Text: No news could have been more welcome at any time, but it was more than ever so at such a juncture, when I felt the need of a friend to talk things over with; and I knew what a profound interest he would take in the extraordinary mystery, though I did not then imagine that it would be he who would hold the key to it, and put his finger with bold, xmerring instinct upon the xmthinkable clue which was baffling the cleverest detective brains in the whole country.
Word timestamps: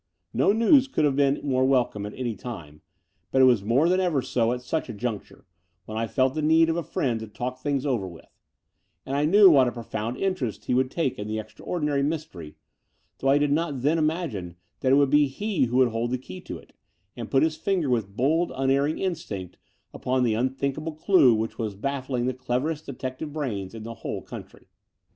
No 0.33 0.51
news 0.51 0.87
could 0.87 1.05
have 1.05 1.15
been 1.15 1.39
more 1.43 1.63
welcome 1.63 2.07
at 2.07 2.15
any 2.15 2.35
time, 2.35 2.81
but 3.31 3.39
it 3.39 3.45
was 3.45 3.63
more 3.63 3.87
than 3.87 3.99
ever 3.99 4.23
so 4.23 4.51
at 4.51 4.63
such 4.63 4.89
a 4.89 4.93
juncture, 4.95 5.45
when 5.85 5.95
I 5.95 6.07
felt 6.07 6.33
the 6.33 6.41
need 6.41 6.69
of 6.69 6.75
a 6.75 6.81
friend 6.81 7.19
to 7.19 7.27
talk 7.27 7.59
things 7.59 7.85
over 7.85 8.07
with; 8.07 8.25
and 9.05 9.15
I 9.15 9.25
knew 9.25 9.51
what 9.51 9.67
a 9.67 9.71
profound 9.71 10.17
interest 10.17 10.65
he 10.65 10.73
would 10.73 10.89
take 10.89 11.19
in 11.19 11.27
the 11.27 11.37
extraordinary 11.37 12.01
mystery, 12.01 12.55
though 13.19 13.27
I 13.27 13.37
did 13.37 13.51
not 13.51 13.83
then 13.83 13.99
imagine 13.99 14.55
that 14.79 14.91
it 14.91 14.95
would 14.95 15.11
be 15.11 15.27
he 15.27 15.65
who 15.65 15.77
would 15.77 15.89
hold 15.89 16.09
the 16.09 16.17
key 16.17 16.41
to 16.41 16.57
it, 16.57 16.73
and 17.15 17.29
put 17.29 17.43
his 17.43 17.55
finger 17.55 17.87
with 17.87 18.15
bold, 18.17 18.49
xmerring 18.49 18.99
instinct 18.99 19.59
upon 19.93 20.23
the 20.23 20.33
xmthinkable 20.33 20.97
clue 20.97 21.35
which 21.35 21.59
was 21.59 21.75
baffling 21.75 22.25
the 22.25 22.33
cleverest 22.33 22.87
detective 22.87 23.31
brains 23.31 23.75
in 23.75 23.83
the 23.83 23.93
whole 24.01 24.23
country. 24.23 24.65